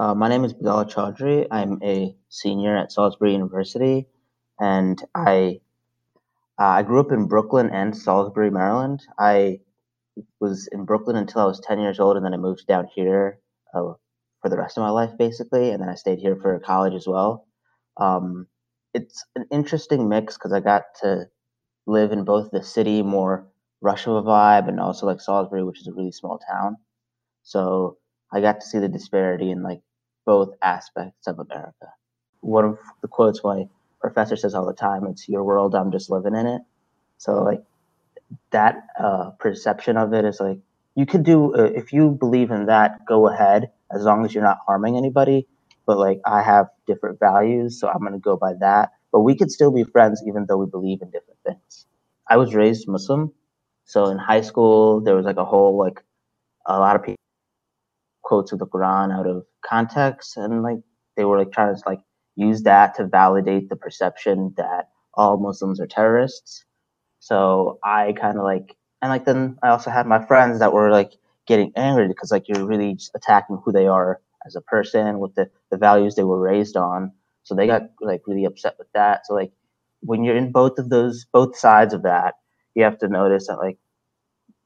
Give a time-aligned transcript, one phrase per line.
[0.00, 1.46] Uh, my name is Bilal Chaudry.
[1.50, 4.06] I'm a senior at Salisbury University,
[4.58, 5.60] and I
[6.58, 9.02] uh, I grew up in Brooklyn and Salisbury, Maryland.
[9.18, 9.60] I
[10.40, 13.40] was in Brooklyn until I was 10 years old, and then I moved down here
[13.74, 13.92] uh,
[14.40, 17.06] for the rest of my life, basically, and then I stayed here for college as
[17.06, 17.46] well.
[17.98, 18.46] Um,
[18.94, 21.26] it's an interesting mix because I got to
[21.86, 23.48] live in both the city, more
[23.82, 26.78] rush of a vibe, and also like Salisbury, which is a really small town.
[27.42, 27.98] So
[28.32, 29.82] I got to see the disparity in like
[30.34, 31.88] both aspects of America.
[32.42, 33.68] One of the quotes my
[34.00, 36.62] professor says all the time, it's your world, I'm just living in it.
[37.18, 37.62] So like
[38.52, 40.58] that uh, perception of it is like
[40.96, 44.44] you could do uh, if you believe in that, go ahead as long as you're
[44.44, 45.48] not harming anybody.
[45.86, 48.90] But like I have different values, so I'm gonna go by that.
[49.12, 51.86] But we could still be friends even though we believe in different things.
[52.28, 53.32] I was raised Muslim,
[53.86, 56.02] so in high school there was like a whole like
[56.66, 57.19] a lot of people
[58.30, 60.78] quotes of the Quran out of context, and like
[61.16, 61.98] they were like trying to like
[62.36, 66.64] use that to validate the perception that all Muslims are terrorists.
[67.18, 70.92] So I kind of like, and like then I also had my friends that were
[70.92, 71.12] like
[71.48, 75.34] getting angry because like you're really just attacking who they are as a person with
[75.34, 77.10] the, the values they were raised on.
[77.42, 79.26] So they got like really upset with that.
[79.26, 79.52] So like
[80.02, 82.34] when you're in both of those, both sides of that,
[82.76, 83.78] you have to notice that like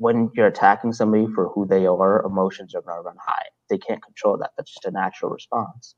[0.00, 3.44] when you're attacking somebody for who they are, emotions are going to run high.
[3.68, 4.52] They can't control that.
[4.56, 5.94] That's just a natural response.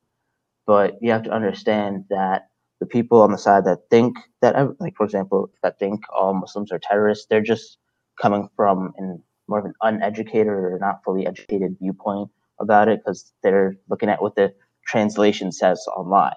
[0.66, 2.48] But you have to understand that
[2.80, 6.72] the people on the side that think that, like for example, that think all Muslims
[6.72, 7.78] are terrorists, they're just
[8.20, 12.28] coming from in more of an uneducated or not fully educated viewpoint
[12.60, 14.52] about it because they're looking at what the
[14.84, 16.34] translation says online.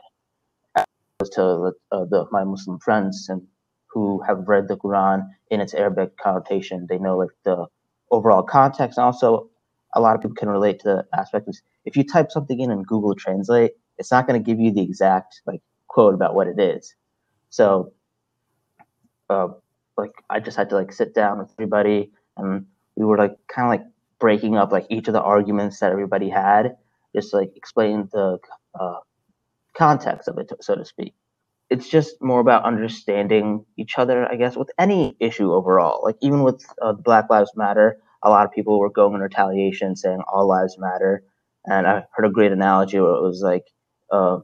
[0.76, 0.86] As
[1.20, 3.42] opposed to uh, the, my Muslim friends and
[3.96, 6.86] who have read the Quran in its Arabic connotation.
[6.90, 7.66] They know like the
[8.12, 8.98] overall context.
[8.98, 9.50] And also,
[9.96, 12.72] a lot of people can relate to the aspect of if you type something in
[12.72, 16.48] and Google Translate, it's not going to give you the exact like quote about what
[16.48, 16.94] it is.
[17.50, 17.94] So,
[19.30, 19.48] uh,
[19.98, 22.66] like I just had to like sit down with everybody, and
[22.98, 23.88] we were like kind of like
[24.20, 26.76] breaking up like each of the arguments that everybody had,
[27.16, 28.40] just like explain the
[28.78, 29.00] uh,
[29.78, 31.14] context of it, so to speak
[31.70, 36.02] it's just more about understanding each other, I guess, with any issue overall.
[36.04, 39.96] Like even with uh, Black Lives Matter, a lot of people were going in retaliation,
[39.96, 41.24] saying all lives matter.
[41.66, 43.64] And I heard a great analogy where it was like,
[44.12, 44.40] uh,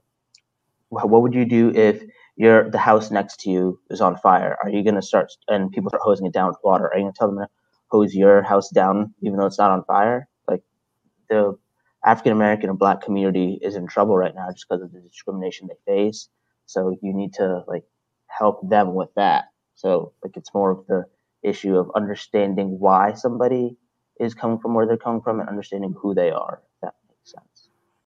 [0.90, 2.04] what would you do if
[2.38, 4.58] your the house next to you is on fire?
[4.64, 6.88] Are you gonna start and people start hosing it down with water?
[6.88, 7.48] Are you gonna tell them to
[7.92, 10.28] hose your house down even though it's not on fire?
[10.48, 10.64] Like
[11.30, 11.58] the
[12.06, 15.70] African American and Black community is in trouble right now just because of the discrimination
[15.70, 16.30] they face
[16.72, 17.84] so you need to like
[18.28, 19.46] help them with that.
[19.76, 21.06] So like it's more of the
[21.44, 23.78] issue of understanding why somebody
[24.20, 26.62] is coming from where they're coming from and understanding who they are.
[26.64, 27.61] If that makes sense.